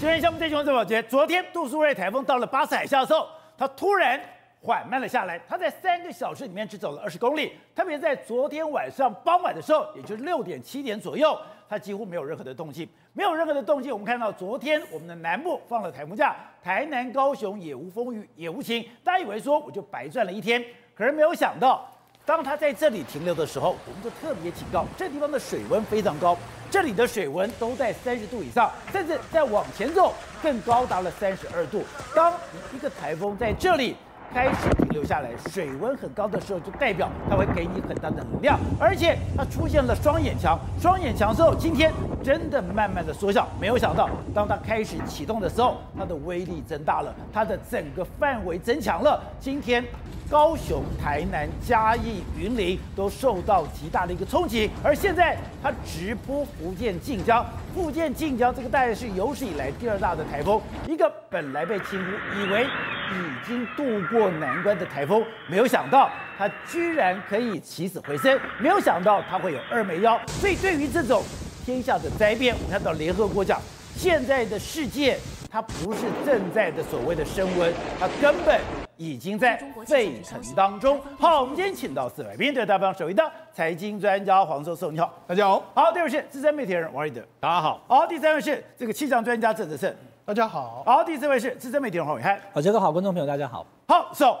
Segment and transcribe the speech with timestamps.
[0.00, 1.02] 今天项目最新闻，宝杰。
[1.02, 4.20] 昨天杜苏芮台风到了巴士海峡的时候，它突然
[4.62, 5.36] 缓慢了下来。
[5.48, 7.54] 它在三个小时里面只走了二十公里。
[7.74, 11.36] 特别在昨天晚上傍晚的时候，也就是六点七点左右，
[11.68, 13.92] 它几乎没有任何的动静，没有任何的动静。
[13.92, 18.88] 我们看到昨天我们的南部放了台风假，台南、高雄也无风雨也无晴。
[19.02, 21.92] 大家以为说我就白赚了一天，可是没有想到。
[22.28, 26.36] 当它在这里停留的时候，我们就特别警告，这地方的水温非常高，
[26.70, 31.82] 这里的水温都在三十度以上，甚至再往前走更高达了三十二度。
[32.14, 32.34] 当
[32.74, 33.96] 一个台风在这里
[34.32, 41.92] 开始停留下来，水温很高的时候，就代表它会给你很大的能量，而且它出现了双眼强，双眼强之后，今天
[42.22, 43.48] 真的慢慢的缩小。
[43.60, 49.22] 没有想到，当它开始启动的时候，它的威力增大了，它的整个范围增强了。
[49.40, 49.84] 今天。
[50.30, 57.42] 高雄、台南、嘉义、云林都受到极大的一个冲击，而现在它直扑福建晋江。
[57.74, 62.66] 福建晋江这个大概是有史以来第二大的台风，一个本来被轻忽，以为
[63.10, 70.20] 已经度过难关的台风，没有想到它居然可以起死回生，没有想到它会有二枚腰。
[70.26, 71.22] 所以对于这种
[71.64, 73.60] 天下的灾变，我们看到联合国讲，
[73.96, 75.18] 现在的世界
[75.50, 78.60] 它不是正在的所谓的升温，它根本。
[79.00, 79.56] 已经在
[79.86, 81.00] 沸腾当中。
[81.20, 83.22] 好，我们今天请到四位来宾，对大方首位的
[83.52, 85.64] 财经专家黄教授，你好，大家好。
[85.72, 87.80] 好，第二位是资深媒体人王瑞德，大家好。
[87.86, 89.94] 好，第三位是这个气象专家郑德胜，
[90.28, 90.82] 大家好。
[90.84, 93.64] 好，第四位是资深媒体人黄伟汉，好，这个好，观众朋友大家好。
[93.86, 94.36] 好，so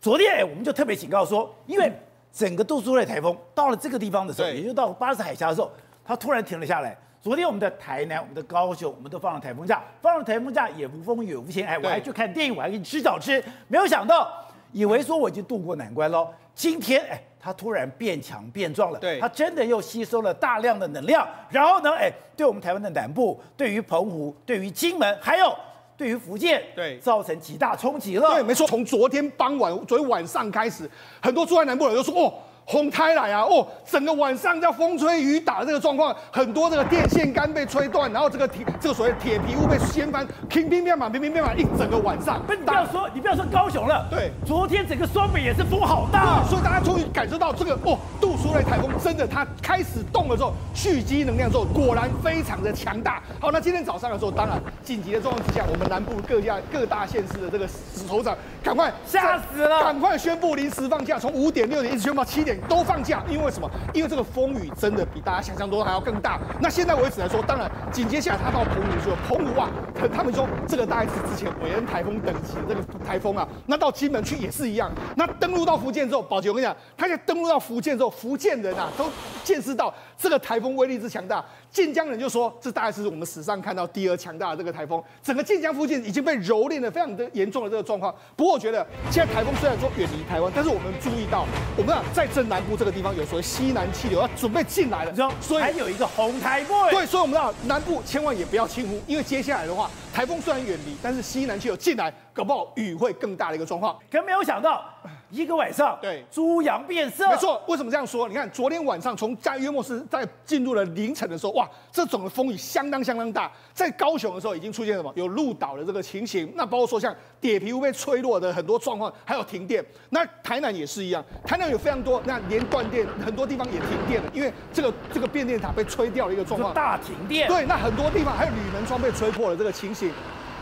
[0.00, 1.92] 昨天哎，我们就特别警告说，因为
[2.32, 5.70] 整个杜苏芮台风到了这个地方的时候，也就到巴士海峡的时候，
[6.04, 6.98] 它突然停了下来。
[7.22, 14.28] 昨天我们的台南、我们的高雄，我们都放了台风假，放了台风假也无风雨无晴，哎，我还去看电影，我还给你吃小吃，没有想到。
[14.72, 25.56] 以为说我已经渡过难关喽，今天哎，它突然变强变壮了，对，它真的又吸收了大量的能量，然后呢，哎，对我们台湾的南部，对于澎湖，对于金门，还有
[25.96, 28.34] 对于福建，对，造成极大冲击了。
[28.34, 30.86] 对，没错，从昨天傍晚，昨天晚上开始，
[31.22, 32.34] 很多住在南部的人都说，哦。
[32.70, 33.40] 红胎来啊！
[33.40, 42.42] 哦，整个晚上叫风吹雨打的这个状况，很多这个电线杆被吹断，然后这个铁这个所谓铁皮屋被掀翻，乒乒乓乓，乒乒乓乓，一整个晚上。
[42.46, 53.22] 不，你不要说，你不要说高雄了，对，昨天整个双北也是风好大，所以大家终于感受到这个哦，杜苏芮台风真的它开始动了之后，蓄积能量之后，果然非常的强大。
[53.40, 57.66] 好，那今天早上的时候，当然紧急的状况之下，我们南部各家各大县市的这个
[58.06, 62.57] 首长赶快吓死了，赶快宣布临时放假，从五点六点一直宣布到七点。
[62.68, 63.70] 都放假，因为什么？
[63.92, 66.38] 因为这个风雨真的比大家想象中还要更大。
[66.60, 69.68] 那现在为止来说，当然紧接下来他到澎湖去了，澎湖啊，
[70.14, 73.46] 他们说这个大概是之前韦恩台风等级的这个台风啊。
[73.66, 74.90] 那到金门去也是一样。
[75.16, 79.04] 那登陆到福建之后，宝杰我跟你讲，他在登陆到福建之后，福建人啊都
[79.44, 81.44] 见识到这个台风威力之强大。
[81.70, 85.02] 晋江人就说，这大概是我们史上看到第二强大的这个台风。
[85.22, 88.14] 整个晋江附近已经被蹂躏的非常的严重的这个状况。
[88.36, 91.44] 不过我觉得现在台风虽然说远离台湾，但是我们注意到，
[91.76, 96.90] 我们啊在正南部这个地方有所谓西南气流要准备进来了，所以还有一个红台风。
[96.90, 103.96] 对，所以我们知道南部千万也不要轻忽，因为接下来的话，台风虽然远离，但是西南气流进来，搞不好雨会更大的一个状况。
[104.10, 104.84] 可没有想到。
[105.30, 107.28] 一个晚上，对，猪羊变色。
[107.28, 108.28] 没错，为什么这样说？
[108.28, 113.50] 你看，昨天晚上从在约莫是在进入了凌晨的时候，哇，这种的风雨相当相当大。
[113.74, 115.12] 在高雄的时候，已经出现什么？
[115.16, 116.50] 有鹿岛的这个情形。
[116.56, 119.84] 那包括说像铁皮屋被吹落的很多状况，还有停电。
[120.10, 127.46] 那台南也是一样，台南有非常多，那连断电，很多地方也停电了，因为这个这个变电塔被吹掉了一个状况，大停电。
[127.48, 130.10] 对，那很多地方还有铝门窗被吹破了这个情形。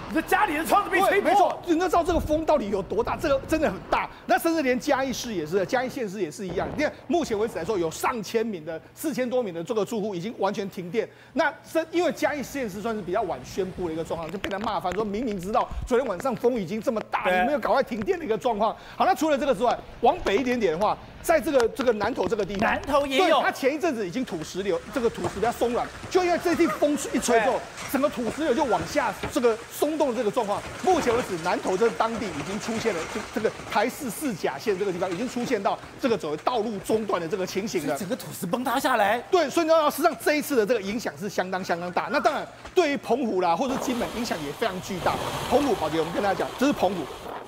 [0.08, 3.16] 你的家里的窗子被吹破，没错，你知道这个风到底有多大？
[3.16, 4.08] 这个真的很大。
[4.26, 6.68] 那甚至连嘉义市也是，嘉义县市也是一样。
[6.76, 11.08] 你看，目前为止来说，有上千名的四千多名的这个住户已经完全停电。
[11.32, 18.74] 那是因为嘉义县市算是比较晚宣布的一个状况，就被他骂翻，说明明知道昨天晚上风已经这么大，你没有赶快停电的一个状况。
[18.96, 20.96] 好，那除了这个之外，往北一点点的话。
[21.26, 23.42] 在这个这个南投这个地方，南投也有。
[23.42, 27.60] 它前一阵子已经土石流，这个土石比较松软，就因为这地风一吹之后，
[27.91, 30.62] 整个土石流就往下这个松动的这个状况。
[30.84, 37.98] 目前为止，南投这当地已经出现了，这这个台四四甲线这个地方已经出现到这个所谓道路中断的这个情形了。
[37.98, 39.18] 整个土石崩塌下来。
[39.28, 42.09] 对，所以呢，实际上这一次的这个影响是相当相当大。
[42.12, 45.16] 那当然，对于澎湖啦或者是金门影响也非常巨大。
[45.50, 47.03] 澎湖，宝杰，我们跟大家讲，这是澎湖。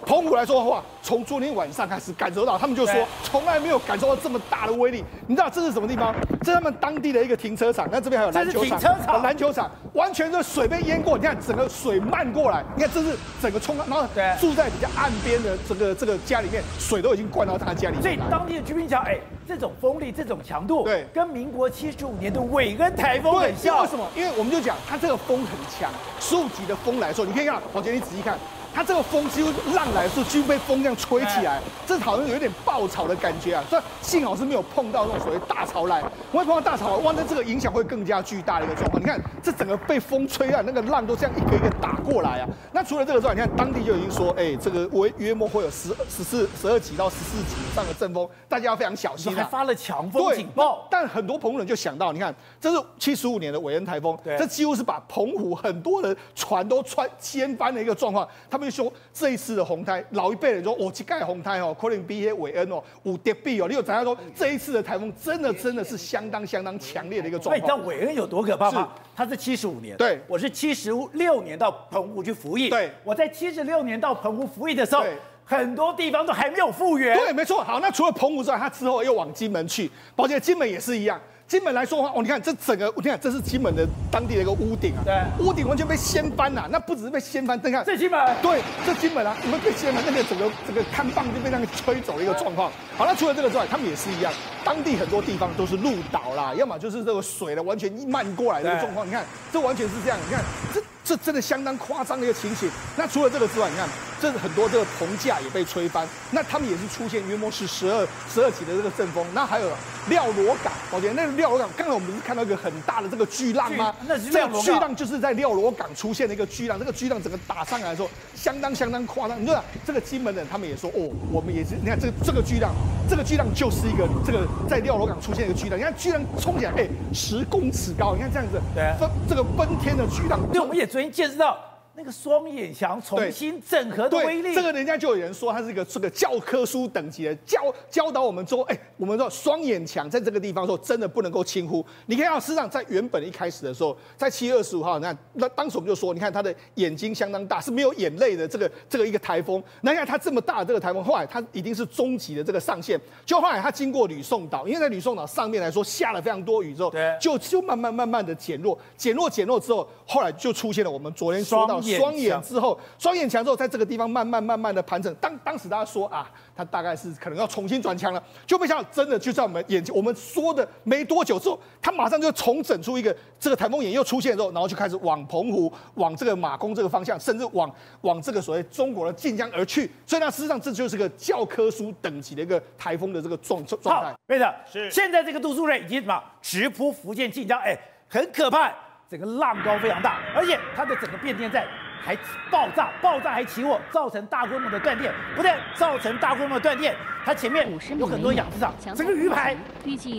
[0.08, 5.04] 澎湖来说的话，从昨天晚上开始感受到，他们就说从来没有感受到这么大的威力。
[5.26, 6.14] 你知道这是什么地方？
[6.42, 7.86] 这是他们当地的一个停车场。
[7.92, 11.18] 那这边还有篮球场，篮球场完全是水被淹过。
[11.18, 14.06] 你看整个水漫过来，你看这是整个冲，然后
[14.40, 18.02] 住在比较岸边的这个这个家里面，水都已经灌到他家里面。
[18.02, 23.82] 所以当地的居民讲，哎，这种风力、这种强度，对，跟民国七十五年的韦恩台风很像。
[23.82, 24.08] 为什么？
[24.16, 28.38] 因为我们就讲它这个风很强，十五级的风来说，你可以看，宝杰，你仔细看。
[28.78, 33.64] 它这个风几乎浪来的时候，几乎被风这样吹起来，这好像有点爆潮的感觉啊。
[33.68, 39.02] 所以幸好是没有碰到那种所谓大潮来，不会碰到大潮，哇，那这个影响会更加巨大的一个状况。
[39.02, 42.48] 你看，这整个被风吹啊，那个浪都这样一个一个打过来啊。
[42.70, 49.42] 那除了这个之外，你看当地就已经说，哎，这个约约莫会有十十四、十二级到十四级以上的阵风，大家要非常小心啊。
[49.42, 50.86] 还发了强风警报。
[50.88, 58.28] 但很多澎湖人就想到，你看，这是七十五年的韦恩台风，这几乎是把澎湖很多的船都穿掀翻的一个状况。
[58.48, 59.58] 他们就说这一次。
[59.58, 63.66] 的红台，老一辈人说，我去盖红台哦，可能比些韦恩哦，五叠币哦。
[63.66, 64.16] 你有怎样说？
[64.32, 67.56] 这一次的台风真的真的是相当相当强烈的一个状况。
[67.56, 68.90] 你知道韦恩有多可怕吗？
[69.16, 72.68] 他是七十五年，对，我是七十六年到澎湖去服役。
[72.68, 75.02] 对，我在七十六年到澎湖服役的时候，
[75.44, 77.16] 很多地方都还没有复原。
[77.16, 77.64] 对，没错。
[77.64, 81.20] 好，那除了澎湖之外，他之后又往金门去，抱歉，金门也是一样。
[81.48, 86.68] 金门来说的话，哦，你看这整个，我你看这是金门的当地的一个屋顶啊，对，屋顶完全被掀翻了。
[86.70, 92.70] 那不只是被掀翻，你看这金门，对，这金门啊，你们被掀翻，那个整个这个看棒就被那个吹走的一个状况。
[92.98, 94.30] 好，那除了这个之外，他们也是一样，
[94.62, 99.06] 当地很多地方都是鹿岛啦，要么就是这个水的完全漫过来的一个状况。
[99.06, 100.82] 你看，这完全是这样，你看这。
[101.08, 102.70] 这真的相当夸张的一个情形。
[102.94, 103.88] 那除了这个之外，你看，
[104.20, 106.06] 这很多这个棚架也被吹翻。
[106.32, 109.24] 那他们也是出现约莫是十二十二级的这个阵风。
[109.32, 109.70] 那还有
[110.10, 113.94] 廖罗港，我觉得那个廖罗港，刚才我们不是看到一个很大的这个巨浪吗？
[114.06, 116.78] 那是这个巨浪就是在廖罗港出现的一个巨浪。
[116.78, 119.40] 这个巨浪整个打上来的时候，相当相当夸张。
[119.40, 121.70] 你说这个金门人他们也说，哦，我们也是。
[121.80, 122.74] 你看这个这个巨浪，
[123.08, 125.78] 这个巨浪就是一个这个在廖罗港出现一个巨浪。
[125.78, 128.14] 你看巨浪冲起来，哎，十公尺高。
[128.14, 130.86] 你看这样子，对，奔这个奔天的巨浪，对，我们也。
[130.98, 131.67] 所以见识到
[131.98, 137.58] 那个双眼墙重新整合的威力，这个人家就有人说他是一个这个教科书等级的教
[137.90, 141.84] 教导我们说，哎，我们说双眼墙在这个地方说真的不能够轻忽。
[142.06, 149.60] 你看啊，事实上在原本一开始的时候，在七月二十五号，那那当时我们就说，你看他的眼睛相当大，是没有眼泪的这个这个一个台风。
[149.80, 152.96] 那你看他这么大的这个台风，后来他一定是终极的这个上限，
[153.26, 161.82] 就后来他经过吕宋岛，因为在吕宋岛上面来说下了非常多雨之后，对，就就慢慢慢慢的减弱，减弱减弱之后，后来就出现了我们昨天说到。
[161.96, 165.14] 双眼之后，双眼墙之后，在这个地方慢慢慢慢的盘整。
[165.16, 169.94] 当当时大家说啊，他大概是可能要重新转强了，就没想到真的就在我们眼前。
[169.94, 179.90] 我们说的没多久之后，他马上就重整出一个这个台风眼又出现之后，然后就开始往澎湖、往这个马公这个方向，甚至往往这个所谓中国的晋江而去。
[180.06, 183.90] 所以呢，事实上这就是个教科书等级的一个台风的这个状状态。
[183.90, 187.76] 好，对的，是现在这个杜苏芮已经什么直扑福建晋江，哎，
[188.08, 188.72] 很可怕。
[189.10, 191.64] 整个浪高非常大，而且它的整个变电站
[192.04, 192.14] 还
[192.50, 195.10] 爆炸，爆炸还起火，造成大规模的断电。
[195.34, 196.94] 不但造成大规模的断电，
[197.24, 197.66] 它前面
[197.98, 199.56] 有很多养殖场，整个鱼排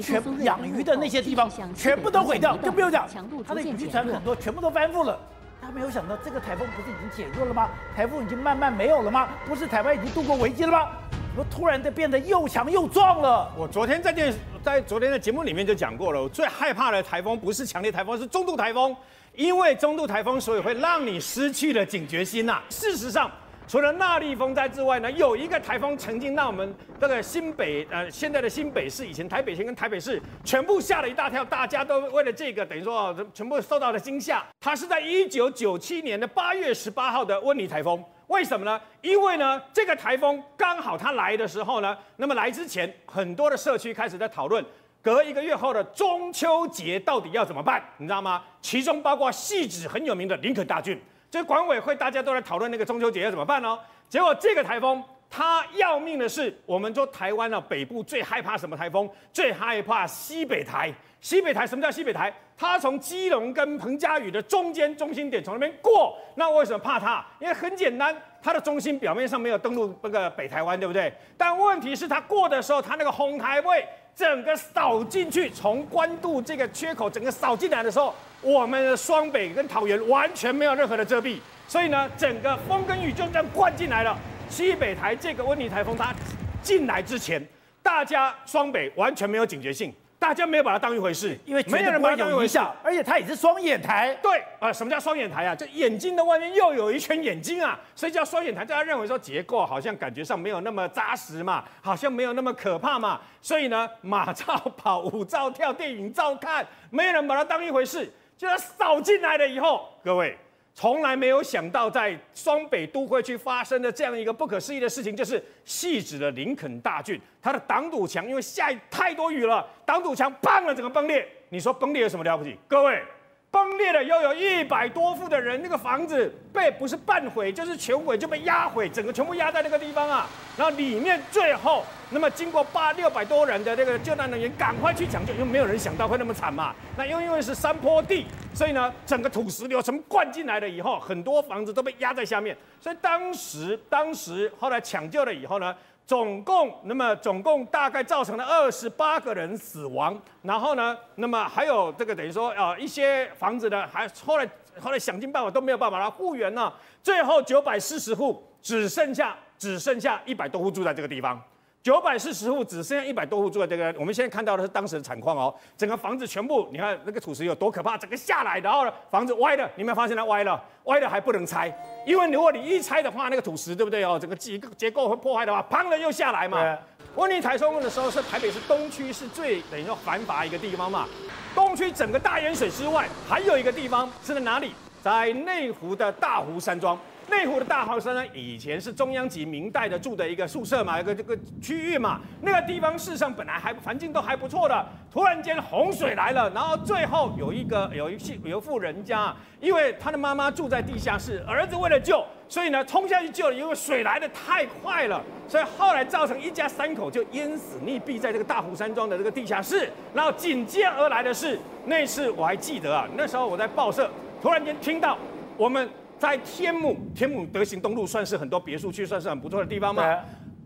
[0.01, 3.07] 全部养鱼的那些地方全部都毁掉，就不用讲，
[3.47, 5.19] 它的渔船很多全部都翻覆了。
[5.62, 7.69] 他没有想到，这个台风不是已经减弱了吗？
[7.95, 9.27] 台风已经慢慢没有了吗？
[9.45, 10.88] 不是台湾已经度过危机了吗？
[11.12, 13.51] 怎么突然的变得又强又壮了？
[13.56, 18.95] 我昨天在电视，在昨天的节目里面就讲过了，我最害怕的台风不是强烈台风，是中度台风，
[19.35, 22.63] 因为中度台风所以会让你失去了警觉心呐、啊。
[22.69, 23.31] 事实上。
[23.67, 34.44] 除了那莉风灾之外呢，有一个台风曾经让我们这个新北呃现在的新北市，以前台北县跟台北市全部吓了一大跳，大家都为了这个等于说全部受到了惊吓。
[34.59, 38.80] 它是在一九九七年的八月十八号的温妮台风，为什么呢？
[39.02, 44.64] 因为呢这个台风刚好它来的时候呢，那么来之前很多的社区开始在讨论，
[45.02, 48.44] 隔一个月后的中秋节到底要怎么办，你知道吗？
[48.62, 51.00] 其中包括戏子很有名的林肯大郡。
[51.31, 53.78] 这管委会大家都在讨论那个中秋节要怎么办呢？
[54.07, 59.09] 结果这个台风它要命的是，我们说台湾啊北部最害怕什么台风？
[59.31, 60.92] 最害怕西北台。
[61.21, 62.33] 西北台什么叫西北台？
[62.57, 66.18] 它从基隆跟彭佳屿的中间中心点从那边过。
[66.36, 67.24] 那为什么怕它？
[67.40, 71.14] 因为很简单，它的中心表面上没有登陆那个北台湾，对不对？
[71.38, 78.16] 但问题是它过的时候，它那个红台位整个扫进去，从关渡这个缺口整个扫进来的时候。
[78.42, 84.18] 我们的双北跟桃园完全没有任何的遮蔽，所以呢，整个风跟雨就这样灌进来了。
[84.49, 86.13] 西北台这个温尼台风它
[86.61, 87.41] 进来之前，
[87.81, 94.13] 大家双北完全没有警觉性，大家没有把它当一回事，因为没有人把它当一回事，而且它也是双眼台。
[94.21, 95.56] 对啊、呃，什么叫双眼台啊？
[95.56, 98.65] 就眼睛的外面又有一圈眼睛啊，所以叫双眼台。
[98.65, 108.11] 大家认为说结构好像感觉上没有那么扎实嘛，好像没有那么可怕嘛，所以呢，马照跑，舞照跳，电影照看，没有人把它当一回事。
[108.37, 110.37] 就它扫进来了以后，各位。
[110.80, 121.28] 从来没有想到，在双北都会区发生的这样一个不可思议的事情，就是汐止的林肯大郡，它的挡土墙因为下太多雨了，挡土墙崩了，整个崩裂。
[121.50, 122.57] 你说崩裂有什么了不起？
[122.66, 123.04] 各位。
[123.51, 130.27] 崩裂了，又有一百多户的人，那个房子被不是半毁就是全毁，就被压毁，整个全部压在那个地方啊。
[130.56, 136.75] 然后里面最后，那么经过八六百多人的那个救难人员赶快去抢救，因为没有人想到会那么惨嘛。
[136.95, 142.56] 那又因为是山坡地，所以呢，整个土石流全部灌进来了以后，很多房子都被压在下面。
[142.79, 145.75] 所以当时，当时后来抢救了以后呢。
[146.09, 154.49] 总共，那么总共大概造成了二十八个人死亡，然后呢，那么还有这个等于说啊、一些房子呢，还后来
[154.80, 156.73] 后来想尽办法都没有办法来复原了，
[157.04, 161.39] 最后九百四十户只剩下只剩下一百多户住在这个地方。
[161.81, 165.54] 九百四十户只剩下一百多户住在这个，我们现在看到的是当时的惨况哦。
[165.78, 170.62] 整个房子全部，你看那个土石有多可怕，整个下来，然后呢，房子歪了，你有没有发现它歪了？
[170.83, 171.74] 歪了还不能拆，
[172.06, 174.18] 因为如果你一拆的话，那个土石对不对哦？
[174.19, 176.78] 整个结结构会破坏的话，砰的又下来嘛。
[177.16, 181.07] 温尼台风的时候是台北市东区是最等于说繁华一个地方嘛。
[181.56, 184.74] 东区整个大淹水之外，还有一个地方是在哪里？
[185.02, 187.00] 在内湖的大湖山庄。
[187.30, 192.19] 内湖的大豪山呢，以前是中央级明代的住的一个宿舍嘛，一个这个区域嘛。
[192.42, 209.90] 那个地方事实上本来还环境都还不错的，突然间洪水来了，然后最后有一个有一有一户人家，因为他的妈妈住在地下室，儿子为了救，所以呢冲下去救了，因为水来的太快了，所以后来造成一家三口就淹死溺毙在这个大湖山庄的这个地下室。
[210.14, 214.09] 然后紧接而来的是那次我还记得啊，那时候我在报社，
[214.42, 215.18] 突然间听到
[215.56, 215.90] 我们。
[216.19, 220.19] 在天母，天母德行东路算是很多别墅区，算是很不错的地方嘛。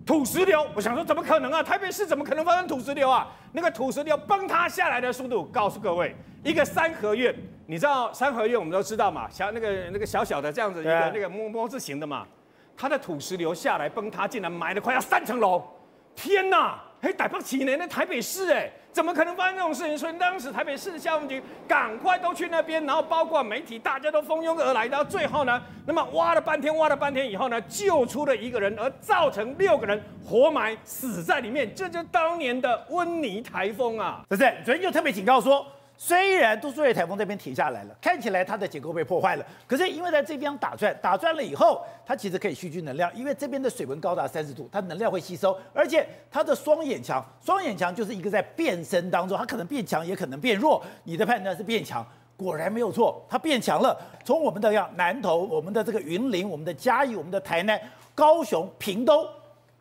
[0.05, 1.63] 土石流，我想说怎么可能啊？
[1.63, 3.31] 台北市怎么可能发生土石流啊？
[3.53, 7.33] 那个土石流崩塌下来的速度，告诉各位，一个三合院，
[7.67, 12.27] 你知道三合院我们都知道嘛，小那个那个小小的这样子一个那个摸摸字形的嘛，
[12.75, 15.63] 它的土石流下来崩塌，竟然埋了快要三层楼，
[16.15, 16.83] 天哪！
[17.01, 17.75] 嘿，逮不起呢？
[17.77, 19.97] 那台北市哎，怎么可能发生这种事情？
[19.97, 24.87] 所以当时台北市消防局赶快都去那边，然后包括媒体，大家都蜂拥而来。
[24.87, 31.73] 到最后呢，那么挖了半天，挖了半天以后呢，救出了一个人，而造成六个人活埋死在里面。
[31.73, 34.21] 这就当年的温尼台风啊！
[34.29, 35.65] 是不是，昨天就特别警告说。
[36.05, 50.83] 虽然杜苏芮台风这边停下来了，看起来它的结构被破坏了，可是因为在这边打转，打转了以后，它其实可以蓄聚能量，因为这边的水温高达三十度，它能量会吸收，而且它的双眼墙，双眼墙就是一个在变身当中，它可能变强，也可能变弱。
[51.05, 52.05] 你的判断是变强，
[52.35, 53.97] 果然没有错，它变强了。
[54.25, 57.79] 从我们的样南投，我们的这个云林，我们的嘉义，我们的台南、
[58.13, 59.25] 高雄、屏东，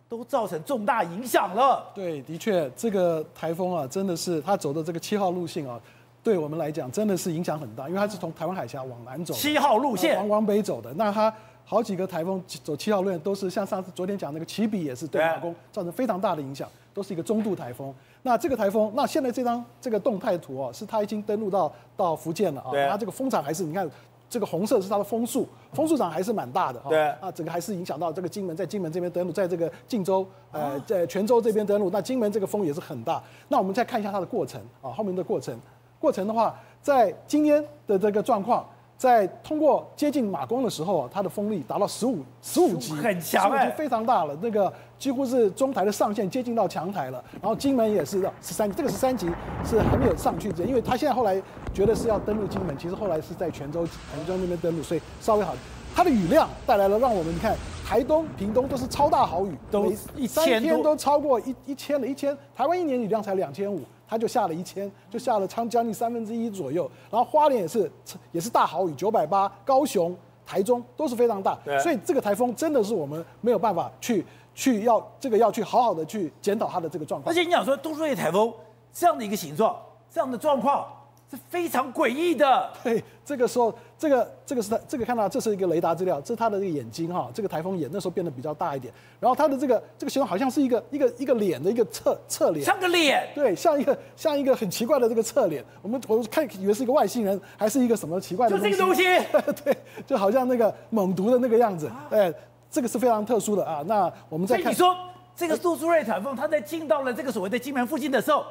[0.08, 1.90] 都造成重大影响了。
[1.92, 5.80] 对，的确，这个台风啊，真的是它走的这个七号路线啊。
[6.22, 10.92] 对我们来讲，真的是影响很大，因为它是从台湾海峡往南走，七号路线往往北走的。
[10.94, 11.32] 那它
[11.64, 17.92] 好几个台风走七号路线，都是像上次昨天讲那个奇比，也是对马公造成非常大的影响，都是一个中度台风。
[18.22, 22.70] 那这个台风，那现在这张这个动态图哦，是它已经登陆到到福建了啊。
[22.88, 23.90] 它这个风场还是你看
[24.30, 26.88] 这个红色是它的风速，风速场还是蛮大的哈。
[26.88, 33.20] 对啊，整个还是影响到这个金门，在金门这边登陆，在这个晋州呃在泉州这边登陆，那金门这个风也是很大。
[33.48, 35.58] 那我们再看一下它的过程啊，后面的过程。
[36.02, 38.66] 过程的话，在今天的这个状况，
[38.98, 44.36] 在通过接近马公的时候，它的风力达到十五十五级，很强，十五级非常大了。
[44.42, 47.22] 那个几乎是中台的上限，接近到强台了。
[47.40, 49.30] 然后金门也是十三，这个十三级
[49.64, 51.40] 是还没有上去的，因为他现在后来
[51.72, 55.54] 觉得是要登陆金门，其实后来是在泉州、泉州那边登陆，所以稍微好。
[55.94, 57.54] 它的雨量带来了让我们你看，
[57.86, 62.36] 台东、屏东都是超大豪雨，都一三天都超过一一千了，一千。
[62.56, 63.82] 台湾一年雨量才两千五。
[64.12, 66.82] 它就下了一千，就下了差将近三分之一左右。
[67.10, 67.90] 然后花莲也是，
[68.30, 69.50] 也是大豪雨，九百八。
[69.64, 70.14] 高雄、
[70.44, 71.58] 台中都是非常大。
[71.82, 74.22] 所以这个台风真的是我们没有办法去
[74.54, 77.32] 去要这个要去好好的去检讨它的这个状况。
[77.32, 78.52] 而且你想说，都说台风
[78.92, 79.74] 这样的一个形状，
[80.10, 80.86] 这样的状况。
[81.32, 82.70] 是非常诡异的。
[82.84, 98.58] 对，这个时候，这个这个是他，这个看到这是一个雷达资料，这是他的这个眼睛哈，这个台风眼那时候变得比较大一点，然后他的这个这个形状好像是一个一个一个脸的一个侧侧脸，像个脸，对，像一个像一个很奇怪的这个侧脸，我们我看以为是一个外星人，还是一个什么奇怪的？
[98.58, 99.02] 就这个东西，
[99.64, 99.74] 对，
[100.06, 102.30] 就好像那个猛毒的那个样子，哎，
[102.70, 103.82] 这个是非常特殊的啊。
[103.86, 104.94] 那我们再看，你说
[105.34, 108.44] 这个杜苏芮台风，它在进到了这个所谓的金门附近的时候。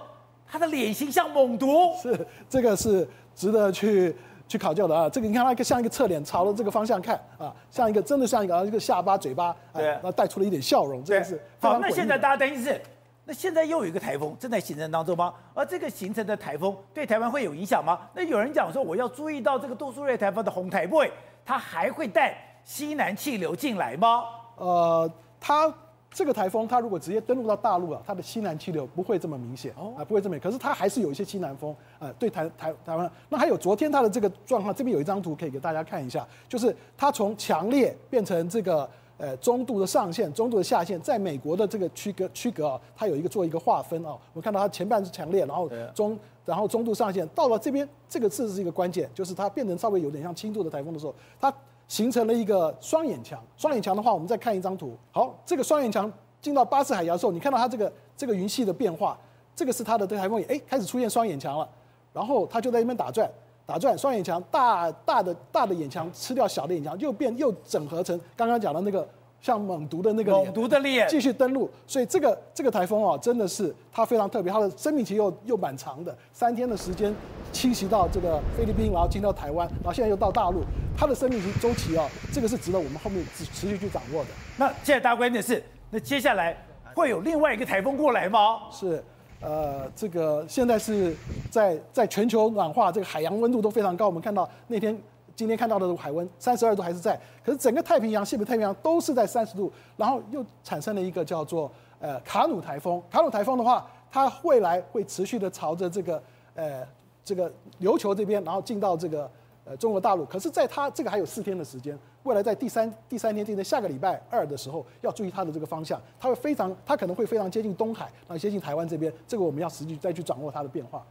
[0.51, 4.13] 他的脸型像猛毒，是这个是值得去
[4.49, 5.09] 去考究的啊。
[5.09, 11.79] 这个你看他一个像一个侧脸朝着这个方向看啊，像一个真的像一个一个下巴嘴巴，对，然后带出了一点笑容，这个是好。
[11.79, 12.81] 那现在大家担心是，
[13.23, 15.33] 那现在又有一个台风正在形成当中吗？
[15.53, 17.97] 而这个形成的台风对台湾会有影响吗？
[18.13, 21.09] 那有人讲说，我要注意到这个杜苏芮台风的红台位，
[21.45, 24.25] 它还会带西南气流进来吗？
[24.57, 25.73] 呃，它。
[26.13, 30.51] 这个台风它如果直接登陆到大陆啊，它的西南气流不会这么明显啊，不会这么明显。
[30.51, 33.09] 可是它还是有一些西南风啊，对台台台湾。
[33.29, 38.87] 那还有昨天它的这个状况，这边有一张图可以给大家看一下，就是它从强烈变成这个
[39.17, 44.09] 呃中度的上限、中度的下限，在美国的这个区隔区隔啊，它有一个做一个划分啊。
[44.33, 51.53] 我们看到它前半是强烈，然后中然后中度上限，到了这边这个字是一个关键，就是它变成稍微有点像轻度的台风的时候，它。
[51.91, 54.95] 形成了一个双眼墙，双眼墙的话，我们再看一张图。
[55.11, 59.19] 好，这个双眼墙进到巴士海峡的时候，你看到它这个这个云系的变化，
[59.53, 61.67] 这个是它的这个台风眼，哎，开始出现双眼墙了。
[62.13, 63.29] 然后它就在那边打转，
[63.65, 69.05] 打转，双眼墙大大的大的眼墙吃掉小的眼墙，又变又整合成刚刚讲的那个。
[69.41, 77.13] 像猛毒的那个猛毒的脸继续登陆，所以这个这个台风啊，真的是它非常特别，它的生命期又又蛮长的，三天的时间
[77.51, 80.61] 侵袭到这个菲律宾，然后进到台湾，然后现在又到大陆，
[80.95, 84.29] 它的生命期周期啊，这个是值得我们后面持持续去掌握的。
[84.57, 86.55] 那现在大家关键是，那接下来
[86.93, 88.59] 会有另外一个台风过来吗？
[88.69, 89.03] 是，
[89.41, 91.15] 呃，这个现在是
[91.49, 94.95] 在在全球暖化，这个海洋温度都非常高，我们看到那天。
[95.35, 103.01] 今天看到的海温三十二度还是在，可是整个太平洋、西北太平洋都是在三十度，然后又产生了一个叫做呃卡努台风。
[103.09, 106.21] 卡努台风的话，它未来会持续的朝着这个
[106.55, 106.87] 呃
[107.23, 109.29] 这个琉球这边，然后进到这个
[109.65, 110.25] 呃中国大陆。
[110.25, 121.05] 可是，在它这个还有四天的时间，未来在第三第三天，在下个礼拜二的时候，要注意它的这个方向，它会非常，它可能会非常接近东海，然后接近台湾这边，这个我们要实际再去掌握它的变化。